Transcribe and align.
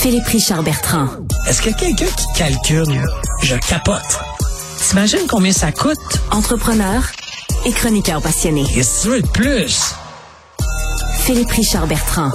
Philippe 0.00 0.26
Richard 0.26 0.62
Bertrand. 0.62 1.08
Est-ce 1.48 1.60
qu'il 1.60 1.72
y 1.72 1.74
a 1.74 1.76
quelqu'un 1.76 2.06
qui 2.06 2.26
calcule? 2.36 3.02
Je 3.42 3.56
capote. 3.56 4.20
T'imagines 4.78 5.26
combien 5.28 5.50
ça 5.50 5.72
coûte? 5.72 5.98
Entrepreneur 6.30 7.02
et 7.66 7.72
chroniqueur 7.72 8.22
passionné. 8.22 8.64
Qu'est-ce 8.72 8.98
que 8.98 9.02
tu 9.02 9.08
veux 9.08 9.22
de 9.22 9.28
plus? 9.28 9.94
Philippe 11.24 11.50
Richard 11.50 11.88
Bertrand. 11.88 12.30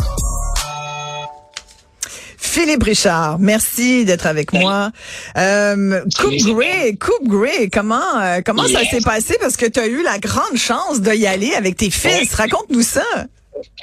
Philippe 2.37 2.83
Richard, 2.83 3.39
merci 3.39 4.03
d'être 4.03 4.25
avec 4.25 4.51
moi. 4.51 4.91
Euh, 5.37 6.01
coupe 6.19 6.35
Grey, 6.35 6.97
Coupe 6.99 7.27
Grey, 7.27 7.69
comment 7.71 8.19
euh, 8.21 8.41
comment 8.45 8.67
ça 8.67 8.83
s'est 8.83 9.01
passé? 9.01 9.37
Parce 9.39 9.55
que 9.55 9.65
tu 9.65 9.79
as 9.79 9.87
eu 9.87 10.03
la 10.03 10.19
grande 10.19 10.57
chance 10.57 11.01
d'y 11.01 11.25
aller 11.25 11.53
avec 11.53 11.77
tes 11.77 11.89
fils. 11.89 12.35
Raconte-nous 12.35 12.83
ça. 12.83 13.05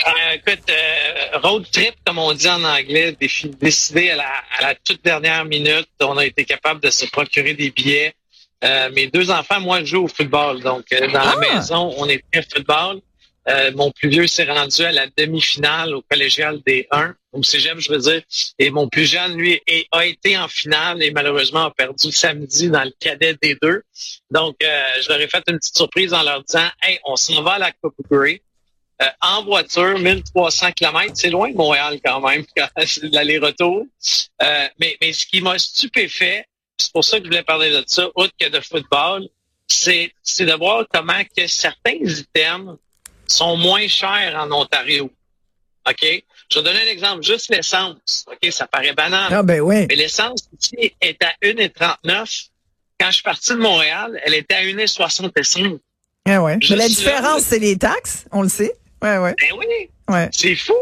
Euh, 0.06 0.32
écoute, 0.34 0.64
euh, 0.70 1.38
road 1.38 1.66
trip, 1.70 1.94
comme 2.06 2.18
on 2.18 2.32
dit 2.32 2.48
en 2.48 2.62
anglais, 2.64 3.16
décidé 3.60 4.10
à 4.10 4.16
la, 4.16 4.28
à 4.58 4.62
la 4.62 4.74
toute 4.74 5.02
dernière 5.04 5.44
minute. 5.44 5.88
On 6.00 6.16
a 6.16 6.24
été 6.26 6.44
capable 6.44 6.80
de 6.80 6.90
se 6.90 7.06
procurer 7.06 7.54
des 7.54 7.70
billets. 7.70 8.14
Euh, 8.62 8.90
mes 8.92 9.06
deux 9.06 9.30
enfants, 9.30 9.60
moi, 9.60 9.82
jouent 9.84 10.04
au 10.04 10.08
football. 10.08 10.60
Donc, 10.60 10.84
dans 10.90 11.06
la 11.12 11.34
Ah! 11.36 11.54
maison, 11.54 11.94
on 11.98 12.08
est 12.08 12.22
très 12.32 12.42
football. 12.42 13.00
Mon 13.74 13.90
plus 13.90 14.08
vieux 14.10 14.28
s'est 14.28 14.44
rendu 14.44 14.82
à 14.82 14.92
la 14.92 15.08
demi-finale 15.16 15.92
au 15.96 16.02
collégial 16.08 16.60
des 16.64 16.86
1, 16.92 17.14
au 17.32 17.42
cégep, 17.42 17.80
je 17.80 17.90
veux 17.90 17.98
dire. 17.98 18.22
Et 18.60 18.70
mon 18.70 18.88
plus 18.88 19.06
jeune, 19.10 19.34
lui, 19.34 19.60
a 19.90 20.06
été 20.06 20.38
en 20.38 20.46
finale 20.46 21.02
et 21.02 21.10
malheureusement 21.10 21.64
a 21.64 21.70
perdu 21.72 22.12
samedi 22.12 22.68
dans 22.68 22.84
le 22.84 22.92
cadet 23.00 23.36
des 23.42 23.56
deux. 23.60 23.82
Donc, 24.30 24.54
je 24.60 25.08
leur 25.08 25.20
ai 25.20 25.26
fait 25.26 25.42
une 25.48 25.58
petite 25.58 25.76
surprise 25.76 26.14
en 26.14 26.22
leur 26.22 26.44
disant, 26.44 26.68
«Hey, 26.82 27.00
on 27.04 27.16
s'en 27.16 27.42
va 27.42 27.52
à 27.54 27.58
la 27.58 27.72
Coupe 27.72 27.96
Grey. 28.08 28.40
Euh, 29.02 29.06
en 29.22 29.44
voiture, 29.44 29.98
1300 29.98 30.72
km, 30.72 31.12
c'est 31.14 31.30
loin 31.30 31.50
de 31.50 31.56
Montréal 31.56 31.98
quand 32.04 32.20
même, 32.20 32.44
quand 32.56 32.68
c'est 32.84 33.04
l'aller-retour. 33.04 33.86
Euh, 34.42 34.68
mais, 34.78 34.96
mais 35.00 35.12
ce 35.12 35.24
qui 35.26 35.40
m'a 35.40 35.58
stupéfait, 35.58 36.46
c'est 36.76 36.92
pour 36.92 37.04
ça 37.04 37.18
que 37.18 37.24
je 37.24 37.28
voulais 37.30 37.42
parler 37.42 37.70
de 37.70 37.82
ça, 37.86 38.08
autre 38.14 38.32
que 38.38 38.48
de 38.48 38.60
football, 38.60 39.28
c'est, 39.66 40.12
de 40.40 40.58
voir 40.58 40.84
comment 40.92 41.22
que 41.36 41.46
certains 41.46 41.98
items 42.02 42.76
sont 43.26 43.56
moins 43.56 43.86
chers 43.88 44.34
en 44.36 44.50
Ontario. 44.52 45.10
OK? 45.88 46.24
Je 46.50 46.58
vais 46.58 46.64
donner 46.64 46.80
un 46.82 46.92
exemple, 46.92 47.22
juste 47.22 47.48
l'essence. 47.48 48.26
OK? 48.26 48.52
Ça 48.52 48.66
paraît 48.66 48.92
banal. 48.92 49.28
Ah 49.30 49.42
ben 49.42 49.60
oui. 49.60 49.86
Mais 49.88 49.94
l'essence 49.94 50.40
ici 50.60 50.92
est 51.00 51.22
à 51.22 51.32
1,39. 51.42 52.48
Quand 52.98 53.06
je 53.06 53.12
suis 53.12 53.22
parti 53.22 53.50
de 53.52 53.58
Montréal, 53.58 54.20
elle 54.24 54.34
était 54.34 54.56
à 54.56 54.62
1,65. 54.62 55.78
Ah 56.26 56.42
ouais. 56.42 56.58
Je 56.60 56.72
Mais 56.72 56.80
la 56.80 56.88
différence 56.88 57.42
c'est 57.42 57.58
les 57.58 57.78
taxes, 57.78 58.26
on 58.32 58.42
le 58.42 58.48
sait. 58.48 58.74
Ouais 59.02 59.18
ouais. 59.18 59.34
Ben 59.40 59.56
oui, 59.58 59.88
Ouais. 60.08 60.28
c'est 60.32 60.56
fou. 60.56 60.74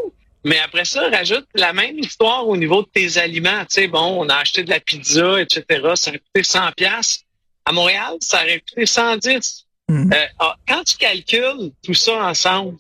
Mais 0.45 0.59
après 0.61 0.85
ça, 0.85 1.09
rajoute 1.11 1.47
la 1.55 1.73
même 1.73 1.99
histoire 1.99 2.47
au 2.49 2.57
niveau 2.57 2.83
de 2.83 2.89
tes 2.89 3.19
aliments. 3.19 3.61
Tu 3.67 3.75
sais, 3.75 3.87
bon, 3.89 4.25
on 4.25 4.29
a 4.29 4.37
acheté 4.37 4.63
de 4.65 4.71
la 4.71 4.81
pizza, 4.81 5.41
etc. 5.41 5.65
Ça 5.95 6.11
a 6.11 6.15
coûté 6.19 6.43
100 6.43 6.73
pièces. 6.77 7.21
À 7.65 7.73
Montréal, 7.73 8.15
ça 8.21 8.39
aurait 8.43 8.61
coûté 8.61 8.87
110. 8.87 9.67
Mhm. 9.89 10.11
Euh, 10.15 10.27
ah, 10.39 10.57
quand 10.67 10.85
tu 10.85 10.97
calcules 10.97 11.73
tout 11.83 11.95
ça 11.95 12.25
ensemble, 12.25 12.77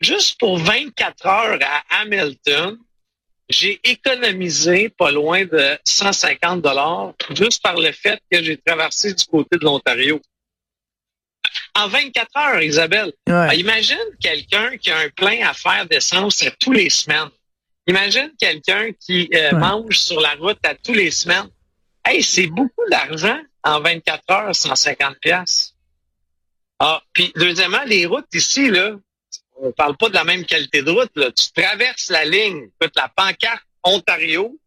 juste 0.00 0.38
pour 0.38 0.58
24 0.58 1.26
heures 1.26 1.58
à 1.62 2.00
Hamilton, 2.00 2.78
j'ai 3.48 3.80
économisé 3.84 4.88
pas 4.90 5.10
loin 5.10 5.44
de 5.44 5.76
150 5.84 6.62
dollars 6.62 7.12
juste 7.30 7.62
par 7.62 7.76
le 7.76 7.90
fait 7.92 8.20
que 8.30 8.42
j'ai 8.42 8.56
traversé 8.56 9.12
du 9.12 9.24
côté 9.26 9.58
de 9.58 9.64
l'Ontario. 9.64 10.20
En 11.74 11.88
24 11.88 12.36
heures, 12.36 12.62
Isabelle. 12.62 13.12
Ah, 13.28 13.48
Ouais. 13.48 13.58
imagine 13.58 13.98
quelqu'un 14.20 14.76
qui 14.76 14.90
a 14.90 14.98
un 14.98 15.08
plein 15.10 15.46
à 15.48 15.54
faire 15.54 15.86
d'essence 15.86 16.42
à 16.42 16.50
tous 16.52 16.72
les 16.72 16.90
semaines. 16.90 17.30
Imagine 17.86 18.30
quelqu'un 18.38 18.90
qui 19.04 19.28
euh, 19.34 19.52
Ouais. 19.52 19.58
mange 19.58 19.96
sur 19.98 20.20
la 20.20 20.34
route 20.34 20.58
à 20.64 20.74
tous 20.74 20.92
les 20.94 21.10
semaines. 21.10 21.48
Hey, 22.04 22.22
c'est 22.22 22.46
beaucoup 22.46 22.88
d'argent 22.90 23.38
en 23.64 23.80
24 23.80 24.22
heures, 24.30 24.54
150 24.54 25.18
pièces. 25.20 25.74
Ah, 26.78 27.02
puis 27.12 27.32
deuxièmement, 27.36 27.82
les 27.86 28.06
routes 28.06 28.32
ici 28.34 28.70
là, 28.70 28.96
on 29.62 29.70
parle 29.72 29.96
pas 29.96 30.08
de 30.08 30.14
la 30.14 30.24
même 30.24 30.44
qualité 30.44 30.82
de 30.82 30.90
route 30.90 31.10
là. 31.14 31.30
Tu 31.32 31.52
traverses 31.52 32.08
la 32.10 32.24
ligne, 32.24 32.70
écoute 32.80 32.94
la 32.96 33.08
pancarte 33.14 33.62
Ontario, 33.84 34.58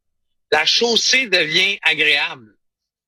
la 0.51 0.65
chaussée 0.65 1.27
devient 1.27 1.77
agréable. 1.81 2.55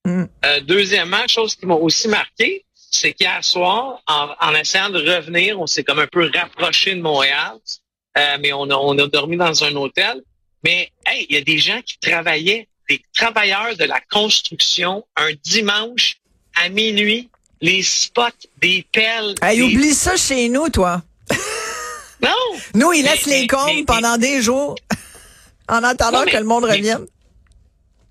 Mm. 0.06 0.26
Euh, 0.46 0.60
deuxièmement, 0.62 1.28
chose 1.28 1.56
qui 1.56 1.66
m'a 1.68 1.76
aussi 1.76 2.08
marqué, 2.08 2.65
c'est 2.96 3.14
qu'hier 3.14 3.44
soir, 3.44 4.02
en, 4.08 4.30
en 4.40 4.56
essayant 4.56 4.90
de 4.90 5.00
revenir, 5.00 5.60
on 5.60 5.68
s'est 5.68 5.84
comme 5.84 6.00
un 6.00 6.08
peu 6.08 6.30
rapproché 6.34 6.96
de 6.96 7.02
Montréal, 7.02 7.58
euh, 8.18 8.38
mais 8.42 8.54
on 8.54 8.70
a, 8.70 8.76
on 8.76 8.98
a 8.98 9.08
dormi 9.08 9.38
dans 9.38 9.64
un 9.64 9.76
hôtel. 9.76 10.22
Mais 10.64 10.92
hey, 11.06 11.26
il 11.30 11.36
y 11.36 11.38
a 11.40 11.42
des 11.42 11.58
gens 11.60 11.82
qui 11.86 11.98
travaillaient, 12.00 12.68
des 12.90 13.02
travailleurs 13.14 13.76
de 13.78 13.84
la 13.86 14.00
construction, 14.12 15.06
un 15.16 15.30
dimanche 15.44 16.16
à 16.56 16.70
minuit, 16.70 17.30
les 17.62 17.84
spots, 17.84 18.30
des 18.62 18.86
pelles. 18.92 19.36
Hey, 19.42 19.58
des- 19.58 19.64
oublie 19.64 19.94
ça 19.94 20.16
chez 20.18 20.50
nous, 20.50 20.70
toi. 20.70 21.02
Non! 22.22 22.30
Nous, 22.74 22.94
ils 22.94 23.04
Mais- 23.04 23.12
laissent 23.12 23.26
les 23.26 23.48
comptes 23.48 23.66
mais- 23.76 23.84
pendant 23.86 24.18
des 24.18 24.42
jours 24.42 24.76
en 25.70 25.84
attendant 25.84 26.26
Non, 26.26 26.32
que 26.32 26.38
le 26.38 26.44
monde 26.44 26.66
revienne. 26.66 27.06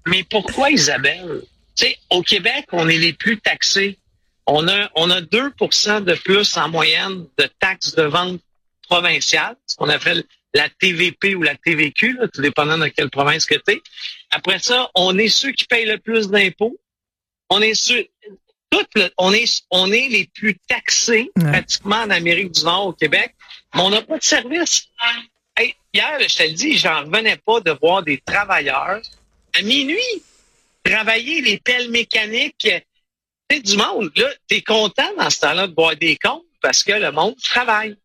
Mais 0.06 0.23
pourquoi, 0.31 0.71
Isabelle? 0.71 1.43
Tu 1.77 1.87
sais, 1.87 1.97
au 2.11 2.23
Québec, 2.23 2.67
on 2.73 2.89
est 2.89 2.99
les 2.99 3.12
plus 3.15 3.41
taxés. 3.41 3.99
On 4.47 4.69
a, 4.69 4.91
on 4.94 5.10
a 5.10 5.21
2% 5.22 6.05
de 6.05 6.15
plus 6.15 6.56
en 6.56 6.69
moyenne 6.69 7.27
de 7.38 7.49
taxes 7.59 7.94
de 7.94 8.03
vente 8.03 8.41
provinciales, 8.88 9.56
ce 9.66 9.77
qu'on 9.77 9.88
appelle 9.88 10.22
la 10.53 10.69
TVP 10.69 11.34
ou 11.34 11.43
la 11.43 11.56
TVQ, 11.56 12.15
là, 12.19 12.28
tout 12.28 12.43
dépendant 12.43 12.78
de 12.78 12.88
quelle 12.88 13.10
province 13.10 13.47
que 13.47 13.55
tu 13.55 13.75
es. 13.75 13.82
Après 14.31 14.59
ça, 14.59 14.91
on 14.94 15.16
est 15.19 15.28
ceux 15.28 15.53
qui 15.53 15.65
payent 15.65 15.87
le 15.87 15.99
plus 15.99 16.28
d'impôts. 16.28 16.77
On 17.50 17.60
est 17.62 17.75
ceux, 17.75 18.06
tout 18.71 18.84
le- 18.94 19.10
on 19.19 19.32
est, 19.32 19.62
on 19.71 19.91
est 19.91 20.09
les 20.09 20.27
plus 20.32 20.56
taxés 20.69 21.31
Ouais. 21.37 21.50
pratiquement 21.50 21.97
en 22.03 22.11
Amérique 22.11 22.53
du 22.53 22.65
Nord, 22.65 22.88
au 22.88 22.93
Québec, 22.93 23.34
mais 23.75 23.81
on 23.81 23.91
n'a 23.91 24.03
pas 24.03 24.19
de 24.19 24.22
service. 24.25 24.87
Hey, 25.56 25.75
hier, 25.93 26.19
je 26.28 26.37
te 26.37 26.43
le 26.43 26.53
dis, 26.53 26.76
j'en 26.76 27.00
revenais 27.05 27.37
pas 27.38 27.61
de 27.61 27.72
voir 27.81 28.03
des 28.03 28.19
travailleurs 28.19 29.00
à 29.56 29.62
minuit 29.62 30.22
travailler 30.84 31.41
les 31.41 31.59
pelles 31.59 31.91
mécaniques. 31.91 32.69
Sais, 33.50 33.60
du 33.60 33.77
monde, 33.77 34.10
là, 34.16 34.27
t'es 34.49 34.62
content 34.62 35.03
dans 35.19 35.28
ce 35.28 35.41
temps-là 35.41 35.66
de 35.66 35.75
boire 35.75 35.97
des 35.97 36.16
comptes 36.16 36.44
parce 36.62 36.82
que 36.82 36.93
le 36.93 37.12
monde 37.12 37.34
travaille. 37.43 37.97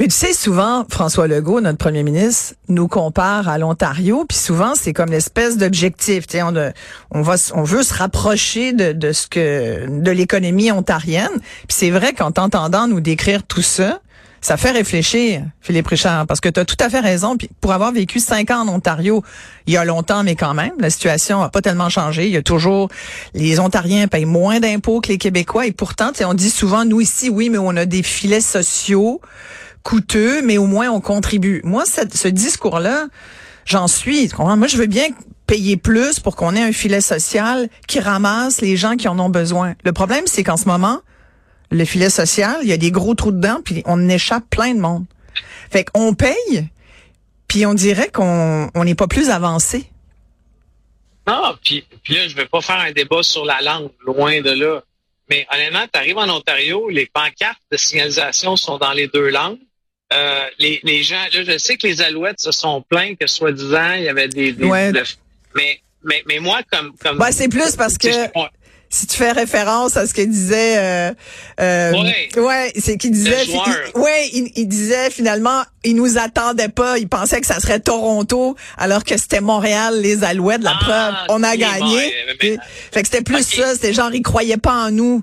Mais 0.00 0.06
tu 0.06 0.14
sais, 0.14 0.32
souvent, 0.32 0.84
François 0.88 1.28
Legault, 1.28 1.60
notre 1.60 1.78
premier 1.78 2.02
ministre, 2.02 2.54
nous 2.68 2.88
compare 2.88 3.48
à 3.48 3.58
l'Ontario, 3.58 4.24
puis 4.24 4.38
souvent, 4.38 4.74
c'est 4.74 4.92
comme 4.92 5.10
l'espèce 5.10 5.56
d'objectif. 5.56 6.26
Tu 6.26 6.38
sais, 6.38 6.42
on, 6.42 6.54
on 7.12 7.22
veut 7.22 7.82
se 7.82 7.94
rapprocher 7.94 8.72
de, 8.72 8.92
de 8.92 9.12
ce 9.12 9.28
que 9.28 9.86
de 9.88 10.10
l'économie 10.10 10.72
ontarienne. 10.72 11.30
Puis 11.40 11.76
c'est 11.76 11.90
vrai 11.90 12.12
qu'en 12.12 12.32
t'entendant 12.32 12.88
nous 12.88 13.00
décrire 13.00 13.44
tout 13.44 13.62
ça, 13.62 14.00
ça 14.40 14.56
fait 14.56 14.70
réfléchir, 14.70 15.42
Philippe 15.60 15.88
Richard, 15.88 16.26
parce 16.26 16.40
que 16.40 16.48
tu 16.48 16.60
as 16.60 16.64
tout 16.64 16.76
à 16.80 16.88
fait 16.88 17.00
raison. 17.00 17.36
Puis 17.36 17.50
pour 17.60 17.72
avoir 17.72 17.92
vécu 17.92 18.20
cinq 18.20 18.50
ans 18.50 18.60
en 18.60 18.68
Ontario, 18.68 19.22
il 19.66 19.74
y 19.74 19.76
a 19.76 19.84
longtemps, 19.84 20.22
mais 20.22 20.36
quand 20.36 20.54
même, 20.54 20.72
la 20.78 20.90
situation 20.90 21.42
a 21.42 21.48
pas 21.48 21.60
tellement 21.60 21.88
changé. 21.88 22.26
Il 22.26 22.32
y 22.32 22.36
a 22.36 22.42
toujours 22.42 22.88
les 23.34 23.58
Ontariens 23.60 24.08
payent 24.08 24.24
moins 24.24 24.60
d'impôts 24.60 25.00
que 25.00 25.08
les 25.08 25.18
Québécois, 25.18 25.66
et 25.66 25.72
pourtant, 25.72 26.12
on 26.24 26.34
dit 26.34 26.50
souvent 26.50 26.84
nous 26.84 27.00
ici, 27.00 27.30
oui, 27.30 27.50
mais 27.50 27.58
on 27.58 27.76
a 27.76 27.84
des 27.84 28.02
filets 28.02 28.40
sociaux 28.40 29.20
coûteux, 29.82 30.42
mais 30.42 30.58
au 30.58 30.66
moins 30.66 30.90
on 30.90 31.00
contribue. 31.00 31.60
Moi, 31.64 31.84
ce 31.86 32.28
discours-là, 32.28 33.06
j'en 33.64 33.88
suis. 33.88 34.30
Moi, 34.38 34.66
je 34.66 34.76
veux 34.76 34.86
bien 34.86 35.06
payer 35.46 35.76
plus 35.78 36.20
pour 36.20 36.36
qu'on 36.36 36.54
ait 36.54 36.62
un 36.62 36.72
filet 36.72 37.00
social 37.00 37.68
qui 37.86 38.00
ramasse 38.00 38.60
les 38.60 38.76
gens 38.76 38.96
qui 38.96 39.08
en 39.08 39.18
ont 39.18 39.30
besoin. 39.30 39.74
Le 39.84 39.92
problème, 39.92 40.24
c'est 40.26 40.44
qu'en 40.44 40.58
ce 40.58 40.66
moment, 40.66 41.00
le 41.70 41.84
filet 41.84 42.10
social, 42.10 42.56
il 42.62 42.68
y 42.68 42.72
a 42.72 42.76
des 42.76 42.90
gros 42.90 43.14
trous 43.14 43.32
dedans, 43.32 43.60
puis 43.64 43.82
on 43.86 44.08
échappe 44.08 44.44
plein 44.50 44.74
de 44.74 44.80
monde. 44.80 45.04
Fait 45.70 45.84
qu'on 45.84 46.14
paye, 46.14 46.68
puis 47.46 47.66
on 47.66 47.74
dirait 47.74 48.08
qu'on 48.10 48.70
on 48.74 48.84
n'est 48.84 48.94
pas 48.94 49.06
plus 49.06 49.28
avancé. 49.30 49.84
Non, 51.26 51.54
puis, 51.62 51.84
puis 52.02 52.14
là, 52.14 52.26
je 52.26 52.34
vais 52.34 52.46
pas 52.46 52.60
faire 52.62 52.78
un 52.78 52.92
débat 52.92 53.22
sur 53.22 53.44
la 53.44 53.60
langue, 53.60 53.90
loin 54.06 54.40
de 54.40 54.50
là. 54.50 54.82
Mais 55.28 55.46
honnêtement, 55.52 55.84
tu 55.92 55.98
arrives 56.00 56.16
en 56.16 56.28
Ontario, 56.30 56.88
les 56.88 57.04
pancartes 57.04 57.60
de 57.70 57.76
signalisation 57.76 58.56
sont 58.56 58.78
dans 58.78 58.92
les 58.92 59.08
deux 59.08 59.28
langues. 59.28 59.58
Euh, 60.10 60.46
les, 60.58 60.80
les 60.84 61.02
gens, 61.02 61.20
là, 61.34 61.42
je 61.44 61.58
sais 61.58 61.76
que 61.76 61.86
les 61.86 62.00
Alouettes 62.00 62.40
se 62.40 62.50
sont 62.50 62.80
plaints 62.80 63.14
que 63.14 63.26
soi-disant, 63.26 63.92
il 63.92 64.04
y 64.04 64.08
avait 64.08 64.28
des... 64.28 64.52
des- 64.52 64.64
Ouais. 64.64 64.90
de- 64.90 65.02
mais, 65.54 65.78
mais, 66.02 66.22
mais 66.26 66.38
moi, 66.38 66.60
comme... 66.72 66.94
comme 66.96 67.18
Ben, 67.18 67.30
c'est 67.30 67.50
plus 67.50 67.76
parce 67.76 67.98
que-. 67.98 68.08
Si 68.90 69.06
tu 69.06 69.16
fais 69.16 69.32
référence 69.32 69.96
à 69.96 70.06
ce 70.06 70.14
que 70.14 70.22
disait 70.22 70.76
euh, 70.78 71.12
euh, 71.60 71.92
Ouais. 71.92 72.28
ouais, 72.36 72.72
c'est 72.78 72.96
qu'il 72.96 73.10
disait 73.12 73.44
il- 73.46 74.00
ouais, 74.00 74.28
il, 74.32 74.50
il 74.56 74.66
disait 74.68 75.10
finalement 75.10 75.62
il 75.84 75.94
nous 75.96 76.18
attendait 76.18 76.68
pas, 76.68 76.98
il 76.98 77.08
pensait 77.08 77.40
que 77.40 77.46
ça 77.46 77.60
serait 77.60 77.80
Toronto 77.80 78.56
alors 78.76 79.04
que 79.04 79.16
c'était 79.18 79.40
Montréal 79.40 80.00
les 80.00 80.24
Alouettes 80.24 80.62
la 80.62 80.74
Ah, 80.80 80.84
preuve, 80.84 81.14
on 81.28 81.42
a 81.42 81.56
gagné. 81.56 81.80
bon, 81.80 81.94
ouais, 81.94 82.14
mais- 82.42 82.56
fait 82.92 83.02
que 83.02 83.08
c'était 83.08 83.22
plus 83.22 83.42
ça, 83.46 83.74
c'était 83.74 83.92
genre 83.92 84.12
il 84.12 84.22
croyait 84.22 84.56
pas 84.56 84.86
en 84.86 84.90
nous. 84.90 85.22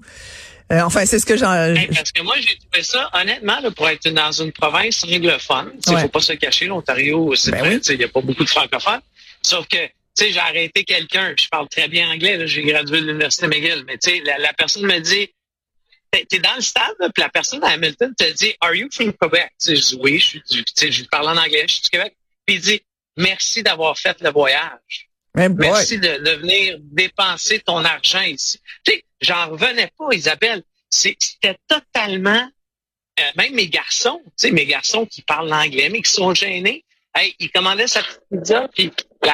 Euh, 0.71 0.81
enfin, 0.81 1.05
c'est 1.05 1.19
ce 1.19 1.27
que 1.27 1.37
j'en 1.37 1.53
Hey, 1.53 1.87
parce 1.93 2.11
que 2.11 2.23
moi, 2.23 2.33
j'ai 2.39 2.57
trouvé 2.57 2.83
ça, 2.83 3.07
honnêtement, 3.13 3.59
là, 3.61 3.69
pour 3.69 3.87
être 3.87 4.09
dans 4.09 4.31
une 4.31 4.51
province 4.51 5.03
anglophone, 5.03 5.71
il 5.85 5.93
Ouais. 5.93 6.01
faut 6.01 6.07
pas 6.07 6.21
se 6.21 6.33
cacher, 6.33 6.65
l'Ontario, 6.65 7.35
c'est 7.35 7.51
Ben 7.51 7.59
vrai, 7.59 7.75
oui. 7.75 7.81
il 7.89 7.97
n'y 7.99 8.03
a 8.03 8.07
pas 8.07 8.21
beaucoup 8.21 8.43
de 8.43 8.49
francophones. 8.49 9.01
Sauf 9.43 9.67
que 9.67 9.77
sais, 10.23 10.31
j'ai 10.31 10.39
arrêté 10.39 10.83
quelqu'un, 10.83 11.33
je 11.37 11.47
parle 11.49 11.67
très 11.67 11.87
bien 11.87 12.09
anglais, 12.09 12.47
j'ai 12.47 12.63
gradué 12.63 13.01
de 13.01 13.07
l'Université 13.07 13.47
McGill, 13.47 13.83
mais 13.85 13.97
tu 13.97 14.11
sais, 14.11 14.21
la, 14.21 14.53
personne 14.53 14.85
me 14.85 14.99
dit, 14.99 15.29
t'es 16.11 16.39
dans 16.39 16.55
le 16.55 16.61
stade, 16.61 16.95
puis 17.13 17.21
la 17.21 17.29
personne 17.29 17.63
à 17.63 17.69
Hamilton 17.69 18.13
te 18.15 18.31
dit, 18.33 18.55
Are 18.61 18.73
you 18.73 18.87
from 18.91 19.13
Quebec? 19.13 19.51
Tu 19.59 19.67
sais, 19.67 19.75
je 19.75 19.81
dis, 19.81 19.97
oui, 19.99 20.19
je 20.19 20.25
suis 20.25 20.43
du, 20.49 20.63
tu 20.63 20.73
sais, 20.75 20.91
je 20.91 21.03
parle 21.05 21.27
en 21.27 21.37
anglais, 21.37 21.65
je 21.67 21.73
suis 21.73 21.83
du 21.83 21.89
Québec. 21.89 22.15
Puis 22.45 22.55
il 22.55 22.61
dit, 22.61 22.81
merci 23.17 23.63
d'avoir 23.63 23.97
fait 23.97 24.19
le 24.21 24.31
voyage. 24.31 25.09
merci 25.35 25.99
de, 25.99 26.23
de, 26.23 26.31
venir 26.41 26.77
dépenser 26.79 27.59
ton 27.59 27.83
argent 27.83 28.21
ici. 28.21 28.59
Tu 28.85 28.93
sais, 28.93 29.03
j'en 29.21 29.49
revenais 29.49 29.91
pas, 29.97 30.07
Isabelle. 30.13 30.63
C'était 30.89 31.57
totalement, 31.67 32.49
euh, 33.19 33.23
même 33.35 33.53
mes 33.53 33.67
garçons, 33.67 34.21
tu 34.25 34.31
sais, 34.37 34.51
mes 34.51 34.65
garçons 34.65 35.05
qui 35.05 35.21
parlent 35.23 35.49
l'anglais, 35.49 35.89
mais 35.89 36.01
qui 36.01 36.11
sont 36.11 36.33
gênés, 36.33 36.85
hey, 37.15 37.35
ils 37.39 37.51
commandaient 37.51 37.87
sa 37.87 38.01
petite 38.01 38.21
pizza, 38.31 38.67
puis 38.73 38.91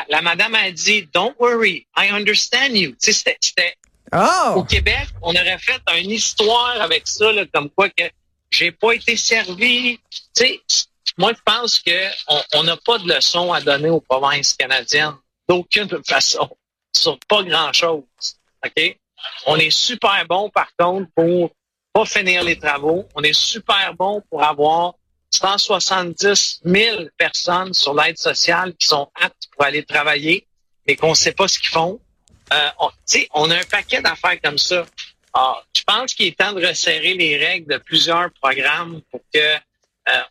la, 0.09 0.21
madame 0.21 0.55
a 0.55 0.71
dit, 0.71 1.07
Don't 1.13 1.35
worry, 1.39 1.85
I 1.95 2.09
understand 2.11 2.75
you. 2.75 2.91
Tu 3.01 3.13
sais, 3.13 3.37
c'était 3.41 3.75
oh. 4.13 4.53
au 4.57 4.63
Québec, 4.63 5.07
on 5.21 5.31
aurait 5.31 5.57
fait 5.59 5.81
une 5.97 6.11
histoire 6.11 6.81
avec 6.81 7.07
ça, 7.07 7.31
là, 7.31 7.45
comme 7.53 7.69
quoi 7.69 7.89
que 7.89 8.03
j'ai 8.49 8.71
pas 8.71 8.93
été 8.93 9.15
servi. 9.15 9.99
Tu 10.35 10.43
sais, 10.45 10.61
moi, 11.17 11.31
je 11.33 11.41
pense 11.45 11.79
que 11.79 12.07
on 12.53 12.63
n'a 12.63 12.77
pas 12.77 12.97
de 12.97 13.07
leçon 13.07 13.51
à 13.51 13.61
donner 13.61 13.89
aux 13.89 14.01
provinces 14.01 14.53
canadiennes 14.53 15.15
d'aucune 15.47 15.89
façon 16.07 16.49
sur 16.95 17.17
pas 17.27 17.43
grand-chose. 17.43 18.03
OK? 18.65 18.97
On 19.45 19.55
est 19.57 19.69
super 19.69 20.25
bon, 20.27 20.49
par 20.49 20.69
contre, 20.77 21.09
pour 21.15 21.51
pas 21.93 22.05
finir 22.05 22.43
les 22.43 22.57
travaux. 22.57 23.07
On 23.15 23.23
est 23.23 23.33
super 23.33 23.93
bon 23.93 24.21
pour 24.29 24.43
avoir 24.43 24.93
170 25.31 26.61
000 26.63 27.03
personnes 27.17 27.73
sur 27.73 27.93
l'aide 27.93 28.17
sociale 28.17 28.73
qui 28.75 28.87
sont 28.87 29.09
aptes 29.19 29.47
pour 29.51 29.65
aller 29.65 29.83
travailler, 29.83 30.45
mais 30.87 30.95
qu'on 30.95 31.09
ne 31.09 31.15
sait 31.15 31.31
pas 31.31 31.47
ce 31.47 31.59
qu'ils 31.59 31.69
font. 31.69 31.99
Euh, 32.53 32.69
on, 32.79 32.89
on 33.33 33.51
a 33.51 33.55
un 33.55 33.63
paquet 33.63 34.01
d'affaires 34.01 34.39
comme 34.43 34.57
ça. 34.57 34.85
Alors, 35.33 35.65
je 35.75 35.83
pense 35.83 36.13
qu'il 36.13 36.27
est 36.27 36.37
temps 36.37 36.51
de 36.51 36.65
resserrer 36.65 37.13
les 37.13 37.37
règles 37.37 37.71
de 37.71 37.77
plusieurs 37.77 38.29
programmes 38.41 39.01
pour 39.09 39.21
que 39.33 39.55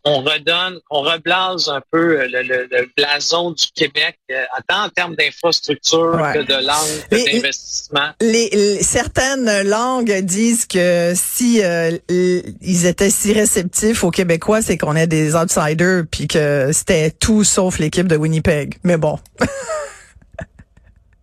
on 0.05 0.21
redonne, 0.21 0.79
on 0.91 1.01
reblase 1.01 1.69
un 1.69 1.81
peu 1.91 2.21
euh, 2.21 2.29
le, 2.29 2.69
le, 2.71 2.91
blason 2.97 3.53
du 3.53 3.67
Québec, 3.75 4.19
euh, 4.31 4.45
tant 4.69 4.85
en 4.85 4.89
termes 4.89 5.15
d'infrastructure 5.15 6.19
que 6.35 6.41
de 6.41 6.55
langue, 6.55 7.09
d'investissement. 7.11 8.11
Les, 8.21 8.83
certaines 8.83 9.63
langues 9.69 10.21
disent 10.21 10.67
que 10.67 11.13
si 11.15 11.61
ils 11.61 12.87
étaient 12.87 13.11
si 13.11 13.33
réceptifs 13.33 14.05
aux 14.05 14.11
Québécois, 14.11 14.63
c'est 14.63 14.79
qu'on 14.79 14.97
est 14.97 15.07
des 15.07 15.35
outsiders, 15.35 16.05
puis 16.11 16.29
que 16.29 16.71
c'était 16.73 17.11
tout 17.11 17.45
sauf 17.45 17.79
l'équipe 17.79 18.09
de 18.09 18.17
Winnipeg. 18.17 18.77
Mais 18.85 18.97
bon. 18.97 19.19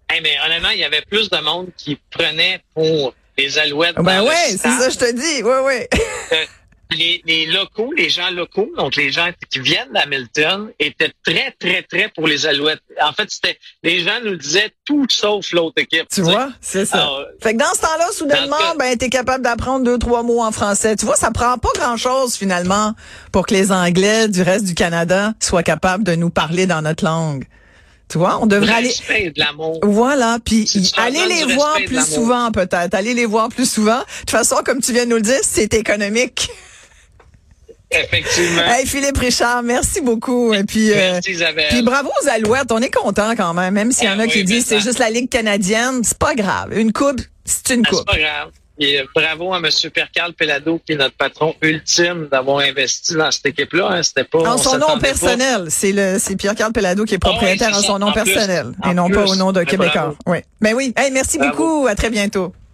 mais 0.09 0.38
honnêtement, 0.45 0.69
il 0.69 0.80
y 0.80 0.83
avait 0.83 1.04
plus 1.09 1.30
de 1.30 1.38
monde 1.38 1.68
qui 1.77 2.00
prenait 2.12 2.62
pour 2.74 3.13
les 3.38 3.57
Alouettes. 3.57 3.95
Ben 3.98 4.24
ouais, 4.24 4.50
c'est 4.50 4.57
ça 4.57 4.89
je 4.89 4.98
te 4.98 5.12
dis, 5.12 5.44
ouais, 5.44 5.59
ouais 5.62 5.89
les, 6.95 7.45
locaux, 7.48 7.92
les 7.94 8.10
gens 8.10 8.30
locaux, 8.31 8.69
donc 8.78 8.95
les 8.95 9.12
gens 9.12 9.30
qui 9.50 9.60
viennent 9.60 9.92
d'Hamilton, 9.94 10.72
étaient 10.80 11.12
très, 11.25 11.54
très, 11.60 11.84
très 11.84 12.10
pour 12.10 12.28
les 12.28 12.45
Alouettes. 12.45 12.81
En 13.01 13.13
fait, 13.13 13.30
c'était 13.30 13.57
les 13.84 14.00
gens 14.00 14.19
nous 14.24 14.36
disaient 14.36 14.72
tout 14.86 15.06
sauf 15.10 15.51
l'autre 15.51 15.81
équipe. 15.81 16.07
Tu 16.12 16.22
vois, 16.22 16.50
c'est 16.62 16.86
ça. 16.86 17.10
fait 17.42 17.54
que 17.54 17.60
dans 17.60 17.74
ce 17.74 17.81
temps-là, 17.81 18.07
soudainement, 18.12 18.75
ben 18.78 18.98
t'es 18.98 19.10
capable 19.10 19.44
d'apprendre 19.44 19.86
deux, 19.86 19.98
trois 19.98 20.24
mots 20.24 20.42
en 20.42 20.51
français. 20.51 20.95
Tu 20.95 21.06
vois, 21.06 21.16
ça 21.16 21.31
prend 21.31 21.57
pas 21.57 21.69
grand-chose 21.75 22.36
finalement 22.36 22.94
pour 23.31 23.45
que 23.45 23.54
les 23.54 23.72
Anglais 23.72 24.28
du 24.28 24.42
reste 24.42 24.66
du 24.66 24.75
Canada 24.75 25.33
soient 25.42 25.63
capables 25.63 26.04
de 26.04 26.16
nous 26.16 26.30
parler 26.30 26.66
dans 26.66 26.81
notre 26.81 27.04
langue. 27.04 27.48
Tu 28.10 28.18
vois, 28.18 28.40
on 28.42 28.45
devrait 28.45 28.74
aller. 28.74 28.94
De 29.31 29.40
l'amour. 29.40 29.80
Voilà, 29.83 30.38
puis 30.44 30.66
aller 30.95 31.25
les 31.28 31.54
voir 31.54 31.78
plus 31.86 32.06
souvent 32.06 32.51
peut-être. 32.51 32.94
Aller 32.94 33.13
les 33.13 33.25
voir 33.25 33.50
plus 33.50 33.69
souvent. 33.69 34.00
De 34.00 34.19
toute 34.19 34.31
façon, 34.31 34.57
comme 34.66 34.81
tu 34.81 34.94
viens 34.94 35.06
de 35.06 35.10
nous 35.10 35.18
le 35.18 35.22
dire, 35.22 35.40
c'est 35.42 35.74
économique. 35.74 36.50
Effectivement. 37.89 38.63
Hey, 38.66 38.86
Philippe 38.86 39.18
Richard, 39.18 39.63
merci 39.63 40.01
beaucoup. 40.01 40.54
Et 40.54 40.63
puis, 40.63 40.92
euh, 40.92 41.13
merci 41.13 41.31
Isabelle. 41.31 41.68
Puis 41.69 41.81
bravo 41.81 42.10
aux 42.22 42.28
Alouettes. 42.28 42.72
On 42.72 42.81
est 42.81 42.94
content 42.94 43.34
quand 43.36 43.54
même, 43.54 43.74
même 43.74 43.92
s'il 43.92 44.07
y 44.07 44.12
en 44.12 44.19
a 44.19 44.25
eh 44.25 44.30
qui 44.30 44.44
disent 44.44 44.66
c'est 44.66 44.81
juste 44.81 45.00
la 45.00 45.10
Ligue 45.10 45.30
canadienne. 45.30 46.01
C'est 46.04 46.18
pas 46.18 46.36
grave. 46.36 46.78
Une 46.78 46.92
coupe, 46.92 47.22
c'est 47.45 47.74
une 47.74 47.86
coupe. 47.86 48.00
C'est 48.00 48.18
pas 48.18 48.19
grave. 48.19 48.51
Et 48.80 49.01
bravo 49.16 49.54
à 49.54 49.57
M. 49.57 49.69
Percal 49.92 50.34
Pelado, 50.34 50.80
qui 50.86 50.94
est 50.94 50.98
notre 50.98 51.16
patron 51.16 51.56
ultime 51.63 52.28
d'avoir 52.31 52.60
investi 52.60 53.16
dans 53.16 53.31
cette 53.31 53.48
équipe-là. 53.48 53.88
Hein. 53.90 54.04
C'était 54.04 54.24
pas. 54.24 54.54
En 54.54 54.57
son 54.57 54.78
nom 54.78 55.00
personnel. 55.00 55.66
C'est 55.69 55.92
le, 55.92 56.18
c'est 56.19 56.36
Pierre-Carl 56.36 56.72
Pelado 56.72 57.06
qui 57.06 57.16
est 57.16 57.19
ah 57.24 57.30
propriétaire 57.30 57.75
en 57.75 57.81
son 57.81 57.98
nom 57.98 58.12
personnel. 58.12 58.74
et 58.88 58.94
non 58.94 59.10
pas 59.10 59.25
au 59.25 59.36
nom 59.36 59.51
de 59.51 59.63
Québécois. 59.63 60.16
Oui. 60.28 60.40
Mais 60.62 60.74
oui. 60.74 60.94
Hey, 60.95 61.12
merci 61.12 61.40
beaucoup. 61.40 61.88
À 61.88 61.95
très 61.95 62.10
bientôt. 62.10 62.54